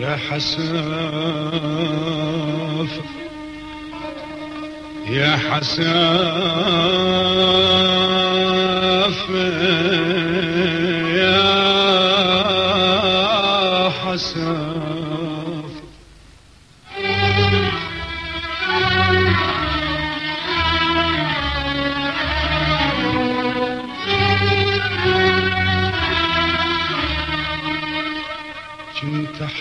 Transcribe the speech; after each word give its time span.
يا 0.00 0.16
حساف 0.16 0.72
يا 5.08 5.36
حساف. 5.36 7.02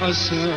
حساف 0.00 0.54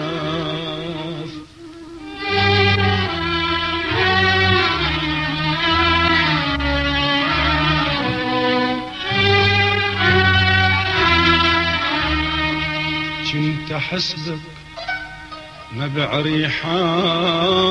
كنت 13.34 13.74
حسبك 13.74 14.57
نبع 15.78 16.20
ريحان 16.22 17.68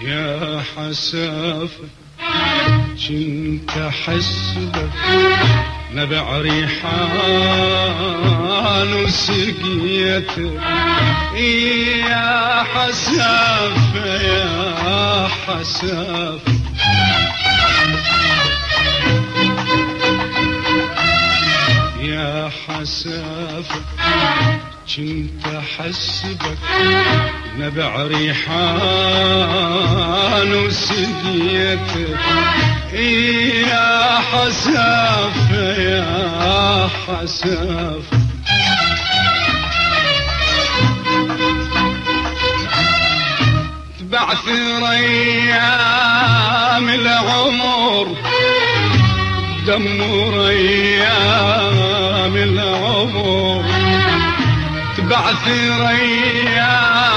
يا 0.02 0.62
حساف 0.76 1.70
كنت 3.08 3.70
حسبك 3.70 4.90
نبع 5.94 6.38
ريحان 6.38 7.70
وسقيتك 8.94 10.60
يا 11.34 12.62
حساف 12.62 13.94
يا 14.22 15.28
حساف. 15.46 16.40
يا 22.00 22.50
حساف 22.68 23.68
كنت 24.96 25.46
حسبك. 25.78 26.58
نبع 27.58 28.02
ريحان 28.02 29.40
وسقيتك 30.54 32.18
يا 32.92 34.18
حساف 34.18 35.50
يا 35.78 36.88
حساف. 37.06 38.04
تبعث 44.00 44.48
أيام 44.90 46.86
العمر 46.88 48.06
دمر 49.66 50.46
أيام 50.48 52.34
العمر. 52.36 53.79
تبعث 55.10 55.48
أيام 55.88 57.08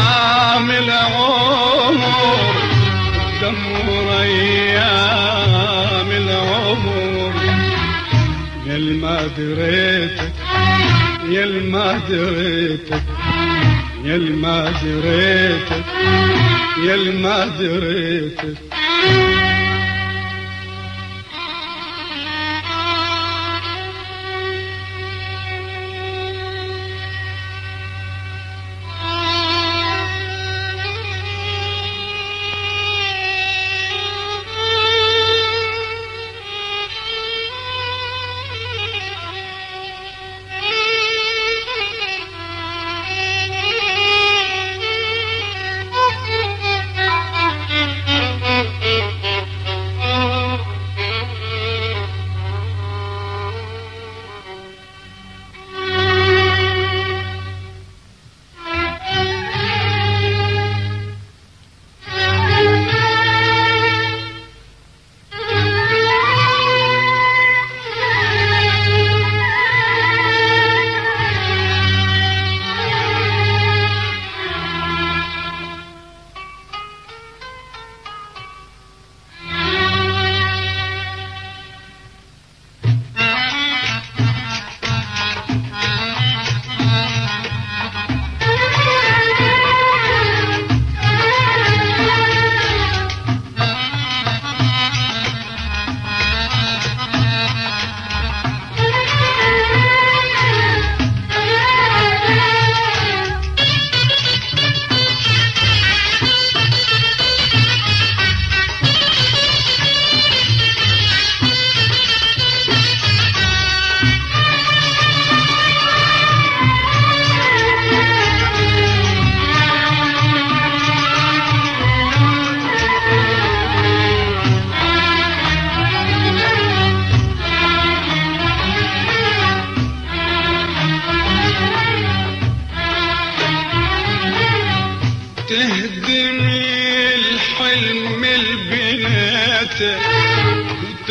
العمر 0.72 2.54
دمر 3.42 4.08
أيام 4.22 6.09
العمر. 6.12 7.34
يا 8.66 8.78
ما 8.78 9.18
دريتك 9.38 10.34
يا 11.30 11.46
ما 11.46 12.02
دريتك 12.09 13.04
يا 14.06 14.18
ما 14.18 14.74
دريتك 14.84 15.86
يا 16.86 16.98
ما 17.24 17.46
دريتك. 17.60 18.58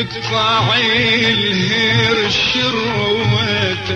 وتقطعي 0.02 1.32
الهير 1.32 2.26
الشروات 2.26 3.86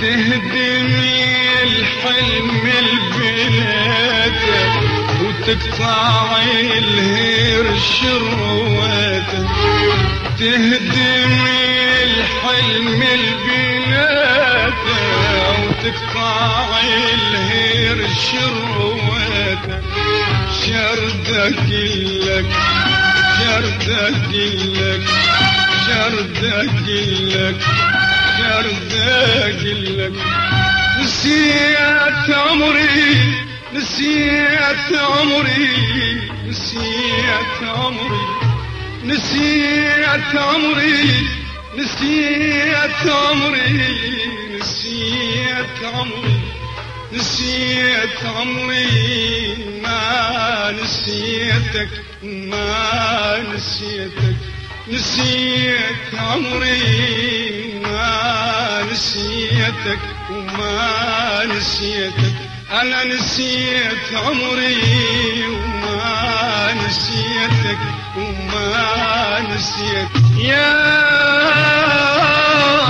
تهدمي 0.00 1.24
الحلم 1.62 2.72
البنات 2.78 4.40
وتقطعي 5.22 6.78
الهير 6.78 7.64
الشروات 7.72 9.30
تهدمي 10.38 11.64
الحلم 12.04 13.02
البنات 13.02 14.74
وتقطعي 15.58 17.14
الهير 17.14 17.96
الشروات 18.04 19.82
شردك 20.64 21.68
لك 22.26 22.46
شردك 23.42 24.34
لك 24.78 25.02
شردك 25.86 26.88
لك 27.34 27.56
شردك 28.38 29.62
لك 29.64 30.12
نسيت 31.00 32.30
عمري 32.30 33.34
نسيت 33.74 34.98
عمري 34.98 36.20
نسيت 36.48 37.62
عمري 37.62 38.26
نسيت 39.04 40.34
عمري 40.36 41.26
نسيت 41.78 43.06
عمري 43.06 43.88
نسيت 44.60 45.84
عمري 45.94 46.40
نسيت 47.12 48.24
عمري 48.24 49.56
ما 49.82 50.74
نسيتك 50.82 51.88
ما 52.22 53.38
نسيتك. 53.54 54.36
نسيت 54.88 56.14
عمري 56.14 57.80
ما 57.84 58.82
نسيتك 58.92 59.98
وما 60.30 61.44
نسيتك. 61.44 62.34
أنا 62.80 63.04
نسيت 63.04 64.14
عمري 64.14 65.46
وما 65.46 66.74
نسيتك 66.86 67.78
وما 68.16 69.40
نسيت 69.40 70.08
يا 70.38 70.72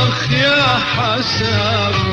أخ 0.09 0.33
يا 0.33 0.79
حسن. 0.95 2.13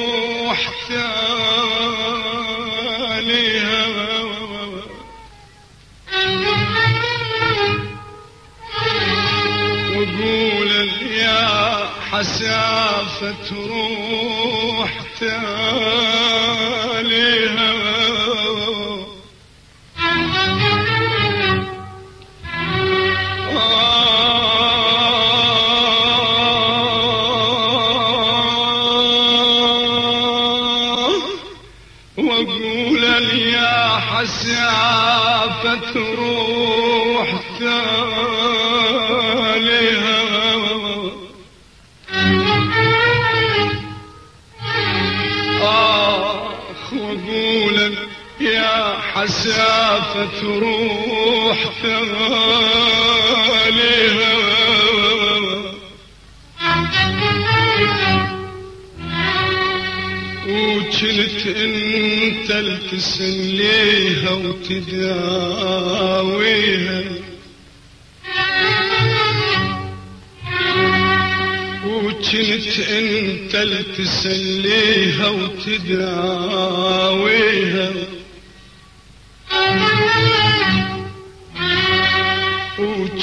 حسافة 12.17 13.49
روح 13.69 14.93
تاليها. 15.21 16.57
وقول 32.17 33.05
واقول 33.05 33.05
يا 33.39 33.97
حسافة 33.97 35.95
روح 36.19 37.29
تاليها. 37.59 37.96
شافت 49.57 50.45
روح 50.45 51.59
ثمالها 51.83 53.17
وكنت 60.49 61.47
أنت 61.47 62.51
التسم 62.51 63.41
ليها 63.57 64.31
وتداويها. 64.31 65.57
وجنت 71.87 72.81
أنت 72.91 73.55
التسم 73.55 74.61
ليها 74.61 75.29
وتداويها. 75.29 76.47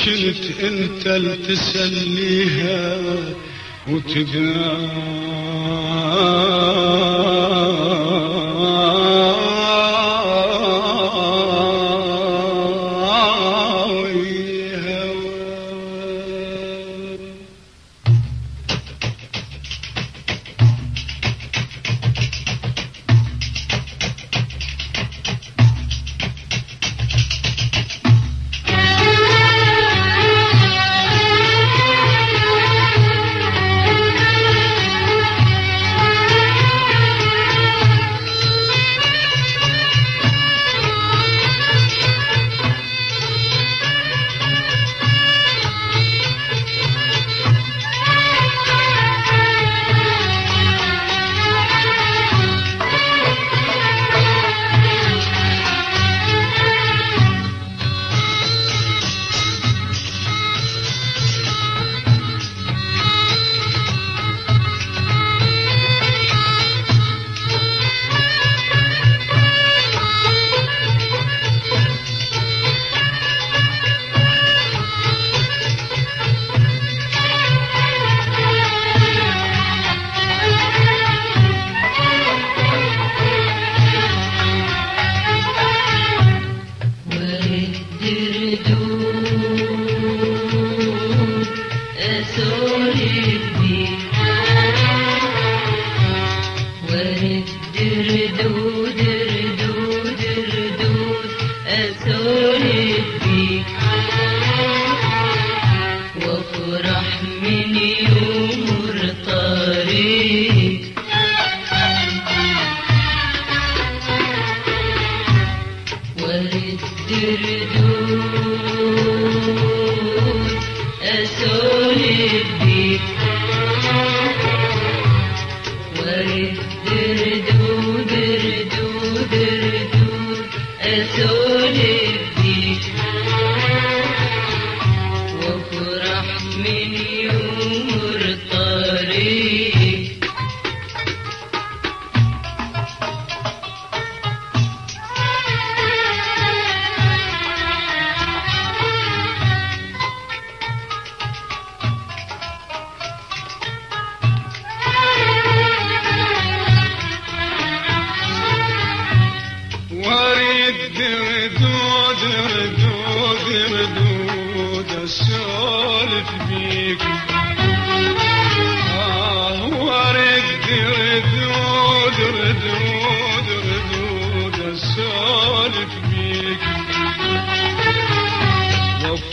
كنت 0.05 0.43
انت 0.63 1.07
لتسليها 1.07 2.98
وتبناها 3.88 4.83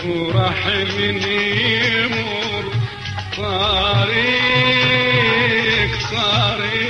وفرح 0.06 0.66
من 0.98 1.22
يمر 1.22 2.64
طريق 3.36 4.30
طريق 6.10 6.89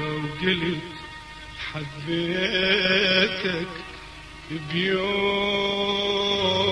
لو 0.00 0.14
قلت 0.42 0.82
حبيتك 1.72 3.68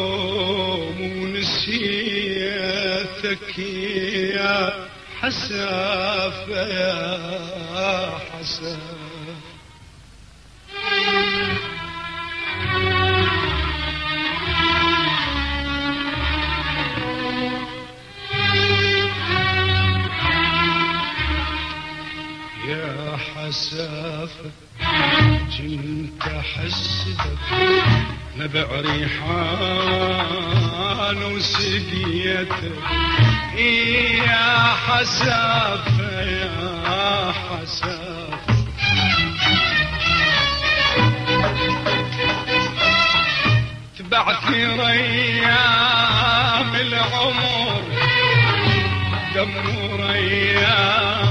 بيوم 0.05 0.99
ونسيتك 1.23 2.59
يا 3.59 4.57
حسافة 5.21 6.63
يا 6.67 8.19
حسافة. 8.33 9.04
يا 23.45 23.51
حسافة 23.51 24.51
كنت 25.59 26.23
أحسبك 26.23 27.39
نبع 28.37 28.67
ريحان 28.81 30.03
وسقيتك 31.23 32.73
يا 33.59 34.75
حسافة 34.87 36.21
يا 36.21 37.33
حسافة. 37.33 38.55
تبعتني 43.99 44.67
ريام 44.67 46.75
العمر 46.75 47.83
دم 49.35 49.53
ريام 50.01 51.24